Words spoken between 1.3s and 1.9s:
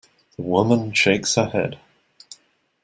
her head.